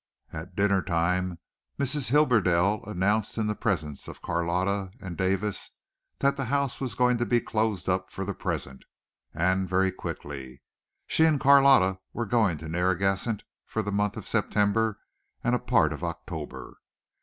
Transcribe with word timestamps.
At 0.33 0.55
dinner 0.55 0.81
time 0.81 1.37
Mrs. 1.77 2.09
Hibberdell 2.09 2.85
announced 2.87 3.37
in 3.37 3.45
the 3.45 3.53
presence 3.53 4.07
of 4.07 4.23
Carlotta 4.23 4.89
and 4.99 5.15
Davis 5.15 5.69
that 6.17 6.35
the 6.37 6.45
house 6.45 6.81
was 6.81 6.95
going 6.95 7.19
to 7.19 7.25
be 7.27 7.39
closed 7.39 7.87
up 7.87 8.09
for 8.09 8.25
the 8.25 8.33
present, 8.33 8.83
and 9.31 9.69
very 9.69 9.91
quickly. 9.91 10.63
She 11.05 11.23
and 11.25 11.39
Carlotta 11.39 11.99
were 12.13 12.25
going 12.25 12.57
to 12.57 12.67
Narragansett 12.67 13.43
for 13.63 13.83
the 13.83 13.91
month 13.91 14.17
of 14.17 14.27
September 14.27 14.97
and 15.43 15.53
a 15.53 15.59
part 15.59 15.93
of 15.93 16.03
October. 16.03 16.79